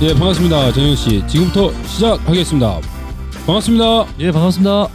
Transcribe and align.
예, 0.00 0.14
반갑습니다. 0.14 0.72
정영 0.72 0.94
씨. 0.94 1.26
지금부터 1.26 1.72
시작하겠습니다. 1.84 2.80
반갑습니다. 3.46 4.06
예, 4.20 4.30
반갑습니다. 4.30 4.88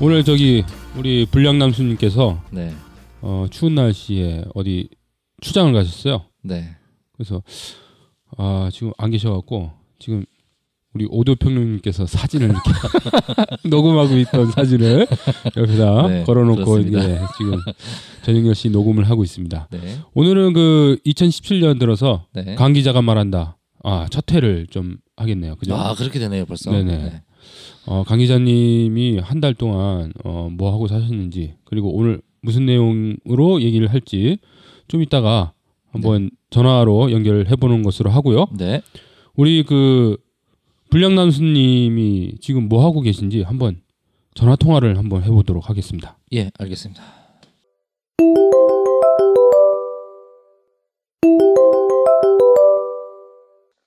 오늘 0.00 0.24
저기 0.24 0.64
우리 0.96 1.24
불량 1.30 1.58
남수님께서 1.58 2.40
네, 2.50 2.74
어, 3.20 3.46
추운 3.50 3.76
날씨에 3.76 4.44
어디 4.54 4.88
출장을 5.40 5.72
가셨어요. 5.72 6.24
네. 6.42 6.74
그래서 7.12 7.42
아 8.36 8.68
지금 8.72 8.92
안 8.98 9.12
계셔 9.12 9.32
갖고 9.32 9.70
지금 10.00 10.24
우리 10.94 11.06
오도 11.08 11.36
평론님께서 11.36 12.06
사진을 12.06 12.50
이렇게 12.50 12.70
녹음하고 13.68 14.16
있던 14.18 14.50
사진을 14.50 15.06
옆에다 15.56 16.08
네, 16.08 16.24
걸어놓고. 16.24 16.80
이제 16.80 17.20
지금 17.38 17.60
전영열 18.22 18.56
씨 18.56 18.68
녹음을 18.70 19.08
하고 19.08 19.22
있습니다. 19.22 19.68
네, 19.70 19.98
오늘은 20.14 20.54
그 20.54 20.98
2017년 21.06 21.78
들어서 21.78 22.26
네. 22.32 22.56
강 22.56 22.72
기자가 22.72 23.00
말한다. 23.00 23.58
아, 23.84 24.06
첫 24.10 24.30
회를 24.32 24.66
좀 24.68 24.96
하겠네요. 25.16 25.54
그죠? 25.56 25.74
아, 25.76 25.94
그렇게 25.94 26.18
되네요, 26.18 26.44
벌써. 26.46 26.70
네네. 26.72 26.96
네. 26.96 27.22
어, 27.86 28.02
강 28.06 28.18
기자님이 28.18 29.18
한 29.18 29.40
달 29.40 29.54
동안 29.54 30.12
어, 30.24 30.48
뭐 30.50 30.72
하고 30.72 30.88
사셨는지 30.88 31.54
그리고 31.64 31.94
오늘 31.94 32.20
무슨 32.40 32.64
내용으로 32.66 33.60
얘기를 33.62 33.86
할지 33.88 34.38
좀 34.88 35.02
이따가 35.02 35.52
한번 35.90 36.30
전화로 36.50 37.12
연결해 37.12 37.54
보는 37.56 37.82
것으로 37.82 38.10
하고요. 38.10 38.46
네. 38.56 38.80
우리 39.36 39.62
그 39.62 40.16
불량 40.90 41.14
남수님이 41.14 42.36
지금 42.40 42.68
뭐 42.68 42.84
하고 42.84 43.00
계신지 43.00 43.42
한번 43.42 43.80
전화 44.34 44.56
통화를 44.56 44.96
한번 44.98 45.22
해보도록 45.22 45.68
하겠습니다. 45.68 46.18
예, 46.32 46.50
알겠습니다. 46.58 47.02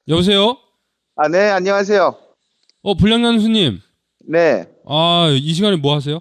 여보세요? 0.08 0.58
아, 1.16 1.27
네, 1.27 1.50
안녕하세요. 1.50 2.16
어, 2.83 2.94
불량남수님. 2.95 3.80
네. 4.30 4.66
아, 4.88 5.30
이 5.31 5.53
시간에 5.53 5.75
뭐 5.77 5.95
하세요? 5.95 6.19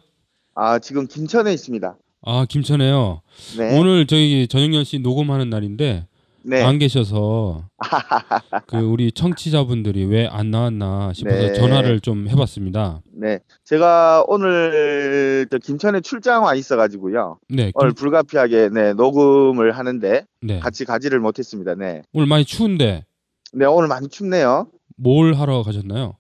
아, 0.55 0.79
지금 0.79 1.07
김천에 1.07 1.53
있습니다. 1.53 1.97
아, 2.23 2.47
김천에요. 2.49 3.23
네. 3.59 3.79
오늘 3.79 4.07
저희 4.07 4.49
전영열 4.49 4.85
씨 4.85 4.99
녹음하는 4.99 5.51
날인데 5.51 6.07
네. 6.43 6.63
안 6.63 6.79
계셔서 6.79 7.65
그 8.67 8.79
우리 8.79 9.11
청취자분들이 9.13 10.05
왜 10.05 10.27
안 10.29 10.51
나왔나 10.51 11.13
싶어서 11.13 11.37
네. 11.37 11.53
전화를 11.55 12.01
좀 12.01 12.29
해봤습니다. 12.29 13.03
네. 13.13 13.41
제가 13.65 14.25
오늘 14.29 15.47
저 15.51 15.59
김천에 15.59 16.01
출장 16.01 16.45
와 16.45 16.55
있어가지고요. 16.55 17.39
네, 17.49 17.73
오늘 17.75 17.91
김- 17.91 17.95
불가피하게 17.97 18.71
네, 18.73 18.93
녹음을 18.95 19.73
하는데 19.73 20.25
네. 20.41 20.59
같이 20.61 20.85
가지를 20.85 21.21
못했습니다. 21.21 21.75
네. 21.75 22.03
오늘 22.13 22.27
많이 22.27 22.45
추운데 22.45 23.05
네, 23.53 23.65
오늘 23.65 23.89
많이 23.89 24.09
춥네요. 24.09 24.69
뭘 24.97 25.35
하러 25.35 25.63
가셨나요? 25.63 26.17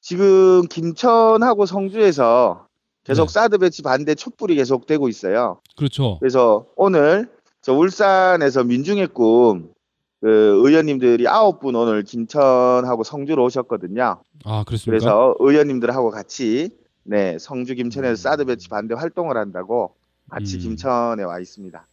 지금 0.00 0.66
김천하고 0.68 1.66
성주에서 1.66 2.66
계속 3.04 3.26
네. 3.26 3.32
사드 3.32 3.58
배치 3.58 3.82
반대 3.82 4.14
촛불이 4.14 4.54
계속 4.56 4.86
되고 4.86 5.08
있어요. 5.08 5.60
그렇죠. 5.76 6.18
그래서 6.20 6.66
오늘 6.76 7.30
저 7.62 7.72
울산에서 7.72 8.64
민중의 8.64 9.08
꿈, 9.08 9.72
그 10.20 10.62
의원님들이 10.64 11.28
아홉 11.28 11.60
분 11.60 11.74
오늘 11.74 12.02
김천하고 12.02 13.04
성주로 13.04 13.44
오셨거든요. 13.44 14.22
아 14.44 14.64
그렇습니까? 14.64 14.90
그래서 14.90 15.34
의원님들하고 15.38 16.10
같이 16.10 16.70
네 17.02 17.38
성주 17.38 17.74
김천에서 17.74 18.16
사드 18.16 18.46
배치 18.46 18.68
반대 18.68 18.94
활동을 18.94 19.36
한다고 19.36 19.94
같이 20.30 20.56
음. 20.56 20.60
김천에 20.60 21.22
와 21.22 21.38
있습니다. 21.40 21.86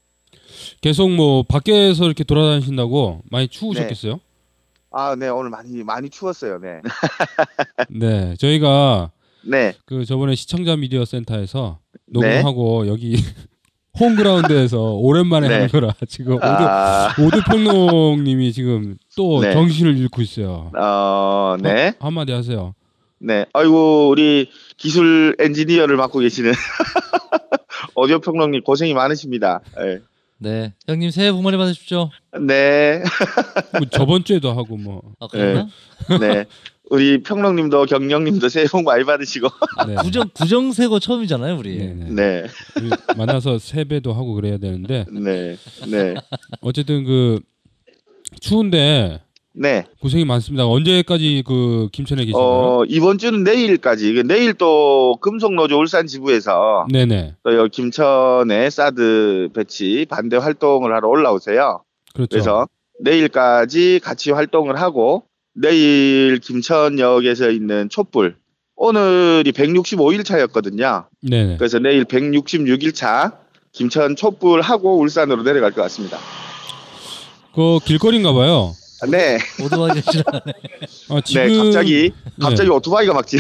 계속 0.82 1.10
뭐 1.12 1.44
밖에서 1.44 2.06
이렇게 2.06 2.24
돌아다니신다고 2.24 3.22
많이 3.30 3.48
추우셨겠어요? 3.48 4.20
아, 4.92 5.16
네 5.16 5.30
오늘 5.30 5.50
많이 5.50 5.84
많이 5.84 6.10
추웠어요. 6.10 6.60
네, 6.60 6.82
네, 7.90 8.36
저희가 8.38 9.12
네, 9.44 9.74
그 9.86 10.06
저번에 10.06 10.36
시청자 10.36 10.76
미디어 10.76 11.06
센터에서 11.06 11.80
네. 12.08 12.40
녹음하고 12.40 12.88
여기 12.88 13.16
홈그라운드에서 14.00 14.94
오랜만에 14.94 15.48
네. 15.48 15.54
하는 15.54 15.68
거라 15.68 15.94
지금 16.08 16.36
오드 16.36 16.46
아, 16.46 17.14
오드 17.20 17.42
평론님이 17.44 18.54
지금 18.54 18.98
또 19.16 19.42
네. 19.42 19.54
정신을 19.54 19.98
잃고 19.98 20.22
있어요. 20.22 20.72
어, 20.78 21.58
네, 21.62 21.94
어, 22.00 22.06
한마디 22.06 22.32
하세요. 22.32 22.74
네. 23.20 23.46
아이고 23.54 24.10
우리 24.10 24.50
기술 24.78 25.36
엔지니어를 25.40 25.96
맡고 25.96 26.20
계시는 26.20 26.52
오디오 27.96 28.20
평론님 28.20 28.64
고생이 28.64 28.94
많으십니다. 28.94 29.62
네, 29.78 30.00
네. 30.42 30.74
형님 30.88 31.12
새해 31.12 31.32
복 31.32 31.44
많이 31.44 31.56
받으십시오. 31.56 32.10
네, 32.42 33.04
뭐 33.74 33.88
저번 33.92 34.24
주에도 34.24 34.50
하고 34.52 34.76
뭐 34.76 35.02
아, 35.20 35.28
그랬나? 35.28 35.68
네. 36.20 36.46
우리 36.90 37.22
평론님도 37.22 37.86
경령님도 37.86 38.50
새해 38.50 38.66
복 38.66 38.84
많이 38.84 39.04
받으시고, 39.04 39.48
네. 39.88 39.96
구정 40.02 40.30
구정세고 40.34 41.00
처음이잖아요, 41.00 41.58
우리. 41.58 41.78
네, 41.78 41.94
네. 41.94 42.06
네, 42.10 42.44
우리 42.76 42.90
만나서 43.16 43.60
세배도 43.60 44.14
하고 44.14 44.34
그래야 44.34 44.58
되는데 44.58 45.06
네, 45.12 45.58
네, 45.88 46.16
어쨌든 46.62 47.04
그 47.06 47.40
추운데 48.40 49.22
네. 49.54 49.86
고생이 50.00 50.24
많습니다. 50.26 50.66
언제까지 50.66 51.44
그 51.46 51.90
김천에 51.92 52.24
계신가요? 52.24 52.44
어, 52.44 52.84
이번 52.88 53.18
주는 53.18 53.44
내일까지. 53.44 54.14
그 54.14 54.22
내일 54.22 54.54
또 54.54 55.18
금속노조 55.22 55.78
울산 55.78 56.08
지부에서 56.08 56.88
네네 56.90 57.36
또 57.44 57.56
여기 57.56 57.70
김천에 57.70 58.70
사드 58.70 59.50
배치 59.54 60.06
반대 60.10 60.38
활동을 60.38 60.94
하러 60.94 61.10
올라오세요. 61.10 61.84
그렇죠. 62.14 62.30
그래서 62.30 62.68
내일까지 63.02 64.00
같이 64.04 64.32
활동을 64.32 64.80
하고 64.80 65.24
내일 65.54 66.40
김천역에서 66.40 67.52
있는 67.52 67.90
촛불 67.90 68.36
오늘이 68.76 69.52
165일 69.52 70.24
차였거든요. 70.24 71.08
네네 71.22 71.58
그래서 71.58 71.78
내일 71.80 72.06
166일 72.06 72.96
차 72.96 73.38
김천 73.74 74.16
촛불 74.16 74.62
하고 74.62 74.98
울산으로 75.00 75.44
내려갈 75.44 75.72
것 75.72 75.82
같습니다. 75.84 76.18
그 77.54 77.80
길거리인가 77.84 78.32
봐요. 78.32 78.74
네, 79.10 79.38
오토바이 79.64 80.02
싫어하네. 80.02 80.54
아, 81.10 81.22
지금 81.22 81.48
네 81.48 81.58
갑자기 81.58 82.12
갑자기 82.40 82.70
네. 82.70 82.76
오토바이가 82.76 83.14
막 83.14 83.26
지. 83.28 83.38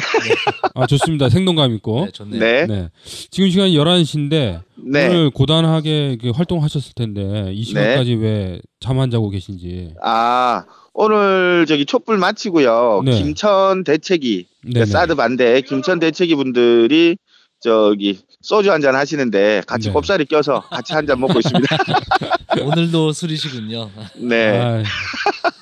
아 0.73 0.87
좋습니다. 0.87 1.29
생동감 1.29 1.73
있고. 1.75 2.05
네, 2.05 2.11
좋네요. 2.11 2.39
네, 2.39 2.65
네. 2.67 2.89
지금 3.29 3.49
시간이 3.49 3.75
11시인데 3.77 4.61
네. 4.77 5.07
오늘 5.07 5.29
고단하게 5.29 6.17
그 6.21 6.31
활동하셨을 6.31 6.93
텐데 6.95 7.51
이 7.53 7.63
시간까지 7.63 8.13
왜 8.15 8.61
잠 8.79 8.99
안 8.99 9.11
자고 9.11 9.29
계신지. 9.29 9.93
아 10.01 10.63
오늘 10.93 11.65
저기 11.67 11.85
촛불 11.85 12.17
마치고요. 12.17 13.03
네. 13.05 13.11
김천 13.11 13.83
대책이 13.83 14.47
네네. 14.73 14.85
사드 14.87 15.13
반대 15.15 15.61
김천 15.61 15.99
대책이 15.99 16.33
분들이 16.35 17.17
저기 17.61 18.19
소주 18.41 18.71
한 18.71 18.81
잔 18.81 18.95
하시는데 18.95 19.61
같이 19.67 19.87
네. 19.89 19.93
꼽사리 19.93 20.25
껴서 20.25 20.61
같이 20.61 20.93
한 20.93 21.05
잔 21.05 21.19
먹고 21.19 21.39
있습니다. 21.39 21.77
오늘도 22.65 23.13
술이시군요. 23.13 23.89
네. 24.17 24.59
아, 24.59 24.83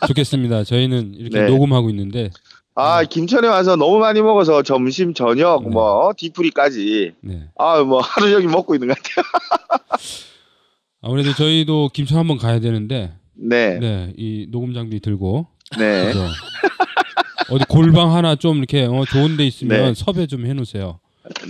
좋겠습니다. 0.08 0.64
저희는 0.64 1.14
이렇게 1.16 1.42
네. 1.42 1.48
녹음하고 1.48 1.90
있는데 1.90 2.30
아 2.76 3.04
김천에 3.04 3.48
와서 3.48 3.76
너무 3.76 3.98
많이 4.00 4.22
먹어서 4.22 4.64
점심 4.64 5.14
저녁 5.14 5.64
네. 5.64 5.70
뭐 5.70 6.14
뒤풀이까지 6.18 7.14
네. 7.22 7.44
아뭐 7.58 8.00
하루 8.00 8.32
종일 8.32 8.48
먹고 8.48 8.74
있는 8.76 8.88
것 8.88 8.98
같아요. 8.98 9.26
아무래도 11.02 11.34
저희도 11.34 11.90
김천 11.94 12.18
한번 12.18 12.38
가야 12.38 12.60
되는데 12.62 13.14
네. 13.36 13.78
네. 13.78 13.80
네, 13.80 14.14
이 14.18 14.48
녹음 14.50 14.74
장비 14.74 15.00
들고 15.02 15.48
그죠? 15.72 16.28
어디 17.52 17.66
골방 17.66 18.14
하나 18.16 18.36
좀 18.36 18.58
이렇게 18.58 18.86
어, 18.86 19.04
좋은 19.06 19.36
데 19.38 19.46
있으면 19.46 19.86
네. 19.86 19.94
섭외 19.94 20.28
좀 20.28 20.46
해놓으세요. 20.46 21.00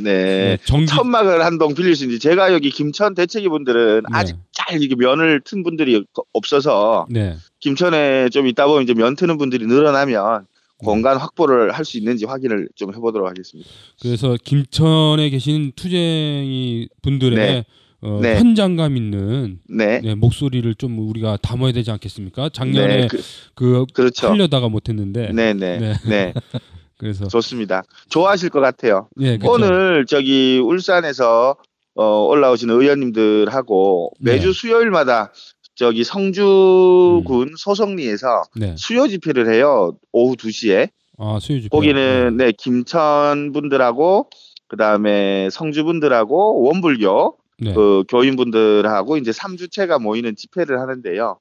네. 0.04 0.58
전기 0.66 0.88
천막을 0.88 1.44
한 1.44 1.58
동 1.58 1.74
빌릴 1.74 1.96
수 1.96 2.04
있는지 2.06 2.20
제가 2.22 2.54
여기 2.54 2.70
김천 2.70 3.16
대책이 3.16 3.50
분들은 3.50 4.04
네. 4.04 4.04
아직 4.12 4.38
잘 4.52 4.82
이게 4.82 4.96
면을 4.96 5.42
튼 5.42 5.64
분들이 5.64 6.04
없어서 6.34 7.06
네. 7.10 7.36
김천에 7.60 8.30
좀 8.30 8.48
있다 8.48 8.68
보면 8.68 8.84
이제 8.84 8.94
면 8.94 9.16
트는 9.16 9.38
분들이 9.38 9.66
늘어나면 9.66 10.46
네. 10.82 10.86
공간 10.86 11.18
확보를 11.18 11.72
할 11.74 11.84
수 11.84 11.98
있는지 11.98 12.26
확인을 12.26 12.70
좀 12.76 12.94
해보도록 12.94 13.28
하겠습니다. 13.28 13.70
그래서 14.02 14.38
김천에 14.44 15.30
계신 15.30 15.74
투쟁이 15.76 16.88
분들의 17.02 17.38
네. 17.38 17.66
어, 18.02 18.20
네. 18.22 18.38
현장감 18.38 18.96
있는 18.96 19.60
네. 19.68 20.00
네, 20.02 20.16
목소리를 20.16 20.74
좀 20.76 20.98
우리가 21.10 21.36
담아야 21.42 21.74
되지 21.74 21.92
않겠습니까? 21.92 22.48
작년에 22.54 22.96
네. 22.96 23.08
그, 23.08 23.22
그 23.56 23.86
그렇죠. 23.94 24.30
하려다가 24.30 24.70
못했는데 24.70 25.32
네, 25.34 25.54
네, 25.54 25.94
네. 26.08 26.34
네. 27.00 27.08
그래서 27.08 27.28
좋습니다. 27.28 27.84
좋아하실 28.10 28.50
것 28.50 28.60
같아요. 28.60 29.08
예, 29.20 29.38
그렇죠. 29.38 29.54
오늘 29.54 30.06
저기 30.06 30.62
울산에서 30.64 31.56
어, 31.96 32.24
올라오신 32.28 32.70
의원님들하고 32.70 34.12
매주 34.20 34.48
네. 34.48 34.54
수요일마다 34.54 35.32
저기 35.76 36.04
성주군 36.04 37.54
소성리에서 37.58 38.44
네. 38.56 38.76
수요 38.78 39.08
집회를 39.08 39.52
해요. 39.54 39.94
오후 40.12 40.36
2시에. 40.36 40.90
아 41.18 41.40
수요 41.42 41.60
집회. 41.60 41.70
거기는 41.70 42.38
네, 42.38 42.52
김천 42.58 43.52
분들하고 43.54 44.30
그다음에 44.68 45.50
성주 45.50 45.84
분들하고 45.86 46.64
원불교 46.64 47.38
네. 47.62 47.74
그 47.74 48.04
교인분들하고 48.10 49.18
이제 49.18 49.32
3주체가 49.32 50.02
모이는 50.02 50.36
집회를 50.36 50.80
하는데요. 50.80 51.40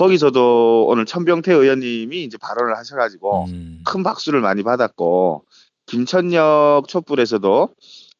거기서도 0.00 0.86
오늘 0.88 1.04
천병태 1.04 1.52
의원님이 1.52 2.24
이제 2.24 2.38
발언을 2.38 2.74
하셔가지고 2.74 3.44
음. 3.48 3.82
큰 3.84 4.02
박수를 4.02 4.40
많이 4.40 4.62
받았고 4.62 5.44
김천역 5.84 6.88
촛불에서도 6.88 7.68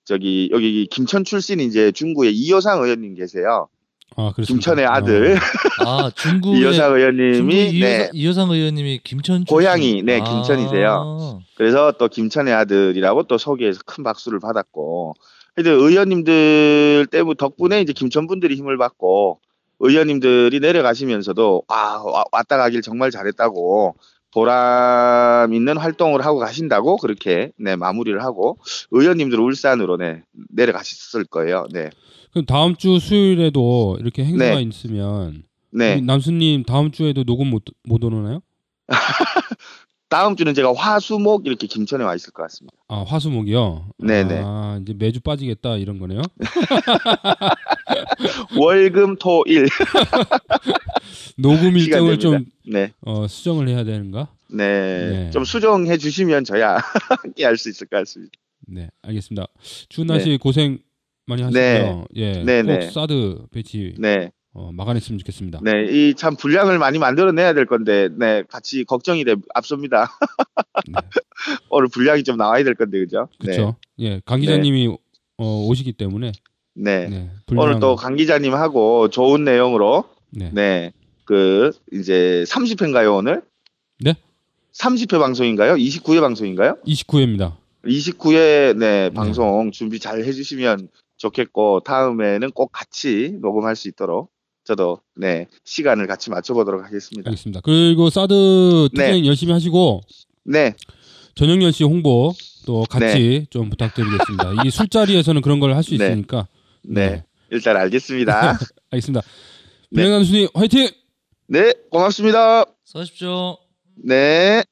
저기 0.04 0.50
여기 0.52 0.86
김천 0.90 1.24
출신 1.24 1.58
이제 1.58 1.90
중구의 1.90 2.34
이효상 2.34 2.82
의원님 2.82 3.14
계세요. 3.14 3.68
아, 4.16 4.30
그렇습니다. 4.34 4.44
김천의 4.44 4.84
아들 4.84 5.38
아 5.86 6.10
이효상 6.10 6.12
중국 6.16 6.56
의원님이 6.58 7.70
이효상, 7.70 7.80
네 7.80 8.10
이효상 8.12 8.50
의원님이 8.50 9.00
김천 9.02 9.46
출신. 9.46 9.56
고향이, 9.56 10.02
네, 10.02 10.20
아. 10.20 10.24
김천이세요. 10.24 11.40
그래서 11.56 11.92
또 11.92 12.08
김천의 12.08 12.52
아들이라고 12.52 13.22
또 13.22 13.38
소개해서 13.38 13.80
큰 13.86 14.04
박수를 14.04 14.38
받았고 14.38 15.14
의원님들 15.56 17.06
때문에 17.10 17.36
덕분에 17.38 17.80
이제 17.80 17.94
김천 17.94 18.26
분들이 18.26 18.54
힘을 18.56 18.76
받고 18.76 19.40
의원님들이 19.80 20.60
내려가시면서도 20.60 21.62
아 21.68 22.02
와- 22.04 22.24
왔다 22.32 22.56
가길 22.56 22.82
정말 22.82 23.10
잘했다고 23.10 23.96
보람 24.32 25.52
있는 25.52 25.76
활동을 25.76 26.24
하고 26.24 26.38
가신다고 26.38 26.96
그렇게 26.98 27.50
네 27.58 27.74
마무리를 27.76 28.22
하고 28.22 28.58
의원님들 28.92 29.40
울산으로 29.40 29.96
네 29.96 30.22
내려가셨을 30.50 31.24
거예요. 31.24 31.66
네. 31.72 31.90
그럼 32.30 32.46
다음 32.46 32.76
주 32.76 32.98
수요일에도 33.00 33.96
이렇게 33.98 34.24
행사가 34.24 34.56
네. 34.56 34.62
있으면 34.62 35.42
네. 35.72 36.00
남수님 36.00 36.62
다음 36.64 36.90
주에도 36.92 37.24
녹음 37.24 37.48
못, 37.50 37.64
못 37.84 38.04
오나요? 38.04 38.40
다음 40.10 40.34
주는 40.34 40.52
제가 40.54 40.74
화수목 40.74 41.46
이렇게 41.46 41.68
김천에 41.68 42.02
와 42.04 42.16
있을 42.16 42.32
것 42.32 42.42
같습니다. 42.42 42.76
아 42.88 43.04
화수목이요. 43.06 43.90
네네. 43.98 44.42
아 44.44 44.78
이제 44.82 44.92
매주 44.92 45.20
빠지겠다 45.20 45.76
이런 45.76 45.98
거네요. 46.00 46.20
월금 48.58 49.16
토일 49.16 49.66
녹음 51.38 51.76
일정을 51.76 52.18
좀. 52.18 52.44
네. 52.66 52.92
어, 53.02 53.26
수정을 53.28 53.68
해야 53.68 53.84
되는가? 53.84 54.28
네. 54.48 55.10
네. 55.10 55.30
좀 55.30 55.44
수정해 55.44 55.96
주시면 55.96 56.44
저야 56.44 56.78
함께 57.22 57.44
할 57.44 57.56
수 57.56 57.68
있을 57.70 57.86
것 57.86 57.98
같습니다. 57.98 58.32
네, 58.66 58.88
알겠습니다. 59.02 59.46
추운 59.88 60.06
날씨 60.08 60.38
고생 60.40 60.78
많이 61.26 61.42
하시고요. 61.42 61.62
네. 61.62 62.04
예, 62.16 62.32
네, 62.44 62.62
꼭 62.62 62.68
네. 62.68 62.90
사드 62.90 63.46
배치 63.52 63.94
네. 63.98 64.30
어, 64.52 64.70
막아냈으면 64.72 65.18
좋겠습니다. 65.20 65.60
네. 65.62 65.84
이 65.90 66.14
참 66.14 66.34
분량을 66.36 66.78
많이 66.78 66.98
만들어 66.98 67.30
내야 67.32 67.52
될 67.54 67.66
건데, 67.66 68.08
네. 68.18 68.42
같이 68.48 68.84
걱정이 68.84 69.24
돼, 69.24 69.36
앞섭니다. 69.54 70.10
네. 70.88 70.92
오늘 71.70 71.88
분량이 71.88 72.24
좀 72.24 72.36
나와야 72.36 72.64
될 72.64 72.74
건데, 72.74 72.98
그죠? 72.98 73.28
그렇죠. 73.40 73.76
예, 74.00 74.20
강 74.24 74.40
기자님이 74.40 74.88
어, 75.38 75.66
오시기 75.66 75.92
때문에 75.92 76.32
네. 76.74 77.06
네. 77.06 77.08
네, 77.08 77.16
오늘 77.52 77.74
분량- 77.74 77.80
또강 77.80 78.16
기자님하고 78.16 79.08
좋은 79.10 79.44
내용으로, 79.44 80.04
네. 80.30 80.50
네. 80.52 80.92
그, 81.24 81.70
이제 81.92 82.44
30회인가요, 82.48 83.16
오늘? 83.18 83.42
네? 84.00 84.14
30회 84.72 85.18
방송인가요? 85.20 85.74
29회 85.74 86.20
방송인가요? 86.20 86.76
29회입니다. 86.86 87.54
29회 87.84 88.76
네, 88.76 89.10
방송 89.10 89.70
준비 89.70 90.00
잘 90.00 90.24
해주시면 90.24 90.88
좋겠고 91.18 91.80
다음에는 91.80 92.50
꼭 92.50 92.70
같이 92.72 93.36
녹음할 93.40 93.76
수 93.76 93.88
있도록 93.88 94.30
저도 94.64 95.00
네 95.16 95.46
시간을 95.64 96.06
같이 96.06 96.30
맞춰보도록 96.30 96.84
하겠습니다. 96.84 97.30
알겠습니다. 97.30 97.60
그리고 97.62 98.10
사드 98.10 98.90
네. 98.94 99.06
투쟁 99.06 99.26
열심히 99.26 99.52
하시고 99.52 100.02
네, 100.44 100.74
전영렬 101.34 101.72
씨 101.72 101.84
홍보 101.84 102.32
또 102.66 102.84
같이 102.84 103.46
좀 103.50 103.70
부탁드리겠습니다. 103.70 104.64
이 104.64 104.70
술자리에서는 104.70 105.40
그런 105.42 105.60
걸 105.60 105.74
할수 105.74 105.96
네. 105.96 106.06
있으니까. 106.06 106.48
네, 106.84 107.24
일단 107.50 107.76
알겠습니다. 107.76 108.58
알겠습니다. 108.90 109.22
네. 109.90 110.02
블랙남 110.02 110.24
순이 110.24 110.48
화이팅! 110.54 110.88
네, 111.48 111.72
고맙습니다. 111.90 112.64
수고하십시오. 112.84 113.56
네, 114.04 114.62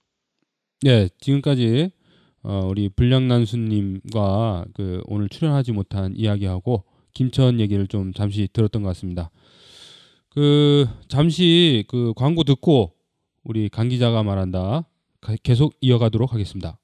네, 0.83 1.09
지금까지 1.21 1.91
어, 2.43 2.67
우리 2.69 2.89
불량난수님과 2.89 4.67
그 4.75 5.03
오늘 5.07 5.29
출연하지 5.29 5.73
못한 5.73 6.15
이야기하고 6.17 6.85
김천 7.15 7.59
얘기를 7.59 7.87
좀 7.89 8.13
잠시 8.13 8.49
들었던 8.53 8.83
것 8.83 8.89
같습니다. 8.91 9.31
그 10.31 10.87
잠시 11.09 11.85
그 11.89 12.13
광고 12.15 12.45
듣고 12.45 12.93
우리 13.45 13.69
강 13.69 13.89
기자가 13.89 14.23
말한다 14.23 14.85
가- 15.21 15.37
계속 15.43 15.75
이어가도록 15.81 16.33
하겠습니다. 16.33 16.79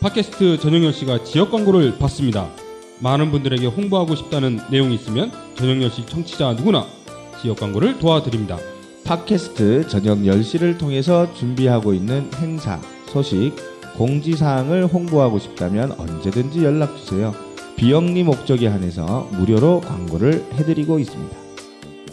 팟캐스트 0.00 0.58
전영열 0.58 0.92
씨가 0.92 1.22
지역 1.22 1.52
광고를 1.52 1.98
받습니다. 1.98 2.50
많은 3.00 3.30
분들에게 3.30 3.66
홍보하고 3.66 4.16
싶다는 4.16 4.58
내용이 4.70 4.96
있으면 4.96 5.30
전영열 5.56 5.90
씨 5.90 6.04
청취자 6.06 6.54
누구나 6.54 6.86
지역 7.40 7.58
광고를 7.58 7.98
도와드립니다. 8.00 8.58
팟캐스트 9.04 9.86
저녁 9.88 10.18
10시를 10.18 10.78
통해서 10.78 11.32
준비하고 11.34 11.94
있는 11.94 12.28
행사, 12.34 12.80
소식, 13.06 13.52
공지사항을 13.96 14.86
홍보하고 14.86 15.38
싶다면 15.38 15.92
언제든지 15.92 16.64
연락주세요. 16.64 17.51
비영리 17.82 18.22
목적에 18.22 18.68
한해서 18.68 19.28
무료로 19.32 19.80
광고를 19.80 20.46
해드리고 20.52 21.00
있습니다. 21.00 21.36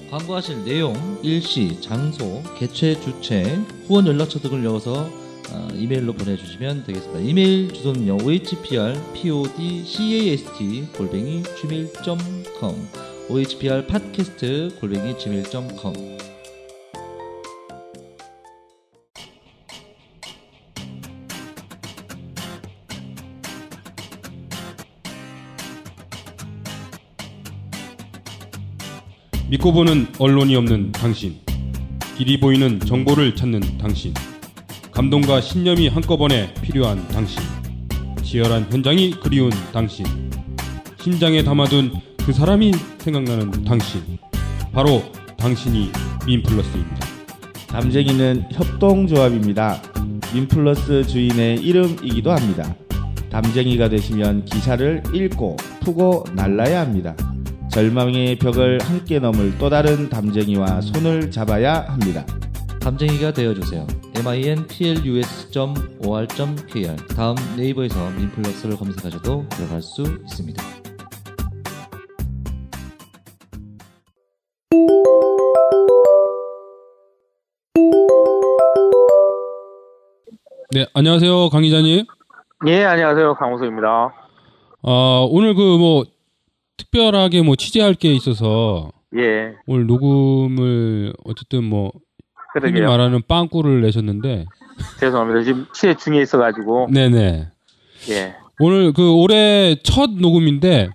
광고하실 0.10 0.66
내용, 0.66 1.20
일시, 1.22 1.80
장소, 1.80 2.42
개최 2.58 3.00
주체, 3.00 3.44
후원 3.86 4.08
연락처 4.08 4.40
등을 4.40 4.64
넣어서 4.64 5.08
아, 5.54 5.68
이메일로 5.76 6.14
보내주시면 6.14 6.86
되겠습니다. 6.86 7.20
이메일 7.20 7.72
주소는요 7.72 8.18
ohpr 8.18 8.96
podcast 9.14 10.88
골뱅이 10.98 11.44
gmail.com 11.62 12.88
ohpr 13.30 13.86
팟캐스트 13.86 14.78
골뱅이 14.80 15.20
gmail.com 15.20 16.29
믿고 29.50 29.74
보는 29.74 30.06
언론이 30.20 30.56
없는 30.56 30.92
당신. 30.92 31.38
길이 32.16 32.40
보이는 32.40 32.80
정보를 32.80 33.36
찾는 33.36 33.80
당신. 33.80 34.14
감동과 34.92 35.42
신념이 35.42 35.88
한꺼번에 35.88 36.54
필요한 36.62 37.08
당신. 37.08 37.42
치열한 38.22 38.68
현장이 38.72 39.10
그리운 39.20 39.50
당신. 39.74 40.06
심장에 41.02 41.44
담아둔 41.44 41.94
그 42.24 42.32
사람이 42.32 42.74
생각나는 43.00 43.64
당신. 43.64 44.20
바로 44.72 45.02
당신이 45.38 45.90
민플러스입니다. 46.28 47.08
담쟁이는 47.70 48.50
협동조합입니다. 48.52 49.82
민플러스 50.32 51.08
주인의 51.08 51.56
이름이기도 51.62 52.32
합니다. 52.32 52.76
담쟁이가 53.32 53.90
되시면 53.90 54.46
기사를 54.46 55.02
읽고 55.12 55.56
푸고 55.82 56.26
날라야 56.36 56.82
합니다. 56.82 57.16
절망의 57.72 58.38
벽을 58.40 58.80
함께 58.82 59.20
넘을 59.20 59.58
또 59.58 59.70
다른 59.70 60.10
담쟁이와 60.10 60.82
손을 60.82 61.30
잡아야 61.32 61.82
합니다. 61.88 62.26
담쟁이가 62.82 63.32
되어주세요. 63.34 63.86
minplus.or.kr 64.18 65.36
다음 67.16 67.36
네이버에서 67.58 68.10
민플러스를 68.12 68.76
검색하셔도 68.78 69.46
들어갈 69.50 69.82
수 69.82 70.02
있습니다. 70.02 70.64
네, 80.72 80.86
안녕하세요, 80.94 81.50
강 81.50 81.62
기자님. 81.62 82.06
예, 82.68 82.84
안녕하세요. 82.86 83.36
강호수입니다. 83.36 84.14
어, 84.82 85.28
오늘 85.32 85.56
그 85.56 85.78
뭐 85.78 86.06
특별하게 86.80 87.42
뭐 87.42 87.56
취재할 87.56 87.94
게 87.94 88.14
있어서 88.14 88.92
예, 89.18 89.56
오늘 89.68 89.86
녹음을 89.86 91.14
어쨌든 91.26 91.66
뭐 91.66 91.92
흔히. 92.54 92.82
말하는 92.82 93.22
빵꾸를 93.28 93.82
내셨는데, 93.82 94.46
죄송합니다. 95.00 95.44
지금 95.44 95.66
취재 95.74 95.94
중에 95.94 96.22
있어가지고. 96.22 96.88
네네. 96.92 97.48
예, 98.10 98.36
오늘 98.60 98.94
그 98.94 99.12
올해 99.14 99.76
첫 99.84 100.10
녹음인데, 100.12 100.90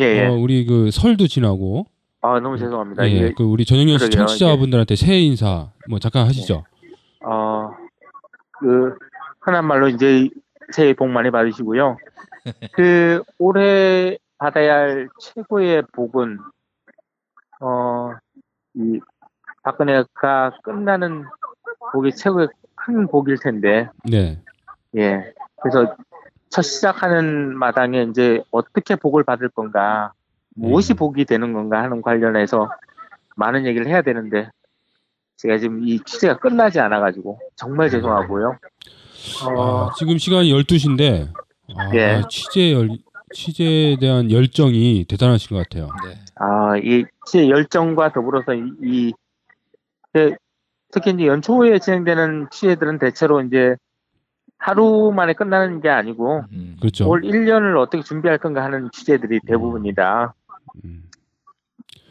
예, 0.00 0.04
예. 0.04 0.26
어, 0.26 0.32
우리 0.32 0.66
그 0.66 0.90
설도 0.90 1.28
지나고, 1.28 1.86
아, 2.20 2.40
너무 2.40 2.58
죄송합니다. 2.58 3.08
예, 3.10 3.32
그 3.36 3.44
우리 3.44 3.64
전영렬 3.64 3.98
씨 3.98 4.06
그러게요. 4.06 4.26
청취자분들한테 4.26 4.96
새해 4.96 5.20
인사 5.20 5.70
뭐 5.88 5.98
잠깐 6.00 6.26
하시죠. 6.26 6.64
어, 7.24 7.70
그, 8.58 8.94
흔한 9.40 9.64
말로 9.66 9.88
이제 9.88 10.28
새해 10.72 10.92
복 10.94 11.08
많이 11.08 11.30
받으시고요. 11.30 11.98
그, 12.72 13.22
올해 13.38 14.18
받아야 14.38 14.74
할 14.74 15.08
최고의 15.20 15.84
복은, 15.92 16.38
어, 17.60 18.12
이, 18.74 19.00
박근혜가 19.62 20.58
끝나는 20.62 21.24
복이 21.92 22.12
최고의 22.12 22.48
큰 22.74 23.06
복일 23.06 23.38
텐데, 23.38 23.88
네, 24.04 24.40
예. 24.96 25.32
그래서 25.62 25.96
첫 26.50 26.62
시작하는 26.62 27.56
마당에 27.56 28.02
이제 28.04 28.42
어떻게 28.50 28.94
복을 28.96 29.24
받을 29.24 29.48
건가. 29.48 30.12
무엇이 30.56 30.92
음. 30.92 30.96
복이 30.96 31.24
되는 31.24 31.52
건가 31.52 31.82
하는 31.82 32.00
관련해서 32.00 32.68
많은 33.34 33.66
얘기를 33.66 33.88
해야 33.88 34.02
되는데 34.02 34.48
제가 35.36 35.58
지금 35.58 35.82
이 35.86 35.98
취재가 36.04 36.38
끝나지 36.38 36.78
않아가지고 36.78 37.40
정말 37.56 37.90
죄송하고요. 37.90 38.56
어, 39.46 39.88
아, 39.88 39.90
지금 39.98 40.16
시간이 40.16 40.52
12시인데 40.52 41.32
아, 41.76 41.94
예. 41.94 42.22
취재 42.28 42.72
열 42.72 42.88
취재에 43.34 43.96
대한 43.96 44.30
열정이 44.30 45.04
대단하신 45.08 45.56
것 45.56 45.62
같아요. 45.62 45.88
네. 46.06 46.18
아, 46.36 46.76
이 46.78 47.04
취재 47.26 47.48
열정과 47.50 48.12
더불어서 48.12 48.54
이, 48.54 48.62
이 48.82 49.12
그, 50.12 50.34
특히 50.92 51.10
이제 51.12 51.26
연초에 51.26 51.78
진행되는 51.78 52.48
취재들은 52.50 52.98
대체로 52.98 53.42
이제 53.42 53.76
하루 54.58 55.12
만에 55.14 55.34
끝나는 55.34 55.80
게 55.82 55.88
아니고 55.90 56.44
음. 56.52 56.76
그렇죠. 56.80 57.08
올 57.08 57.22
1년을 57.22 57.76
어떻게 57.78 58.02
준비할 58.02 58.38
건가 58.38 58.62
하는 58.64 58.88
취재들이 58.92 59.40
대부분이다. 59.46 60.34
음. 60.84 61.10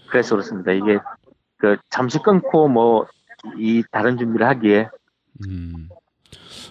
그래서 0.10 0.36
그렇습니다. 0.36 0.72
이게 0.72 1.00
그 1.58 1.78
잠시 1.90 2.20
끊고 2.20 2.68
뭐 2.68 3.08
이 3.58 3.84
다른 3.92 4.18
준비를 4.18 4.48
하기에 4.48 4.90
음. 5.48 5.90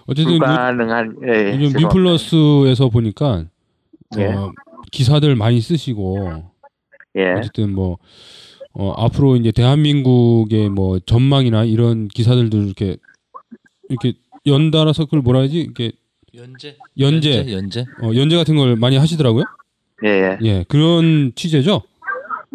어쨌든 0.07 0.33
그 0.33 0.39
불가능한 0.39 1.17
예, 1.23 1.51
예, 1.51 1.59
요즘. 1.61 1.77
민플러스에서 1.79 2.89
보니까 2.89 3.45
예. 4.17 4.25
어, 4.25 4.51
기사들 4.91 5.35
많이 5.35 5.61
쓰시고 5.61 6.43
예. 7.15 7.33
어쨌든 7.33 7.73
뭐 7.73 7.97
어, 8.73 8.91
앞으로 8.97 9.35
이제 9.35 9.51
대한민국의 9.51 10.69
뭐 10.69 10.99
전망이나 10.99 11.63
이런 11.63 12.07
기사들도 12.07 12.57
이렇게 12.57 12.97
이렇게 13.89 14.13
연달아서 14.45 15.05
그걸 15.05 15.21
뭐라 15.21 15.41
하지 15.41 15.59
이렇게 15.59 15.91
연재. 16.35 16.77
연재 16.99 17.51
연재. 17.51 17.85
어, 18.01 18.15
연재 18.15 18.35
같은 18.35 18.55
걸 18.55 18.75
많이 18.75 18.97
하시더라고요. 18.97 19.43
예, 20.03 20.09
예. 20.09 20.37
예 20.41 20.65
그런 20.67 21.31
취재죠. 21.35 21.83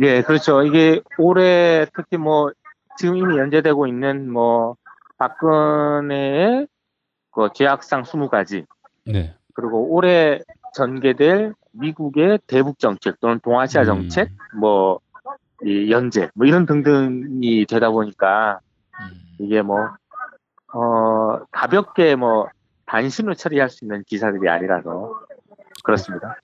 예, 0.00 0.22
그렇죠. 0.22 0.62
이게 0.62 1.00
올해 1.18 1.86
특히 1.94 2.16
뭐 2.16 2.50
지금 2.98 3.16
이미 3.16 3.38
연재되고 3.38 3.86
있는 3.86 4.30
뭐 4.30 4.76
박근혜의 5.18 6.66
그 7.30 7.48
죄악상 7.54 8.02
20가지 8.02 8.66
네. 9.04 9.34
그리고 9.54 9.88
올해 9.94 10.40
전개될 10.74 11.54
미국의 11.72 12.40
대북 12.46 12.78
정책 12.78 13.20
또는 13.20 13.40
동아시아 13.40 13.82
음. 13.82 13.86
정책 13.86 14.30
뭐이 14.58 15.90
연재 15.90 16.30
뭐 16.34 16.46
이런 16.46 16.66
등등이 16.66 17.66
되다 17.66 17.90
보니까 17.90 18.60
음. 19.00 19.10
이게 19.38 19.62
뭐 19.62 19.88
어, 20.72 21.38
가볍게 21.50 22.14
뭐 22.14 22.48
단신으로 22.86 23.34
처리할 23.34 23.70
수 23.70 23.84
있는 23.84 24.02
기사들이 24.06 24.48
아니라서 24.48 25.14
그렇습니다. 25.84 26.36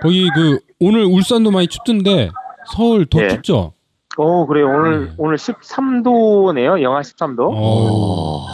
거기 0.00 0.28
그 0.34 0.58
오늘 0.80 1.04
울산도 1.04 1.50
많이 1.50 1.68
춥던데 1.68 2.30
서울 2.66 3.06
더 3.06 3.22
예. 3.22 3.28
춥죠. 3.28 3.72
오, 4.18 4.46
그래요. 4.46 4.68
오늘 4.68 5.06
네. 5.06 5.14
오늘 5.18 5.36
13도네요. 5.36 6.80
영하 6.80 7.00
13도. 7.00 7.50
어. 7.54 8.46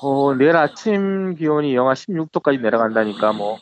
어, 0.00 0.34
내일 0.34 0.56
아침 0.56 1.34
기온이 1.34 1.74
영하 1.74 1.92
16도까지 1.92 2.60
내려간다니까 2.60 3.32
뭐 3.32 3.58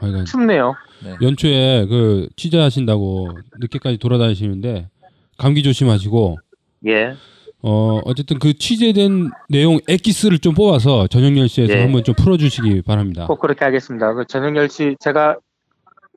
하여간 0.00 0.24
춥네요. 0.24 0.74
연초에 1.22 1.86
그 1.86 2.28
취재하신다고 2.36 3.30
늦게까지 3.58 3.98
돌아다니시는데 3.98 4.88
감기 5.36 5.62
조심하시고 5.62 6.38
예. 6.86 7.14
어 7.60 8.00
어쨌든 8.04 8.38
그 8.38 8.54
취재된 8.54 9.30
내용 9.48 9.78
엑기스를 9.88 10.38
좀 10.38 10.54
뽑아서 10.54 11.08
저녁 11.08 11.30
10시에서 11.30 11.70
예. 11.70 11.82
한번 11.82 12.04
좀 12.04 12.14
풀어주시기 12.14 12.82
바랍니다. 12.82 13.26
꼭 13.26 13.40
그렇게 13.40 13.64
하겠습니다. 13.64 14.14
그 14.14 14.24
저녁 14.26 14.52
10시 14.52 15.00
제가 15.00 15.36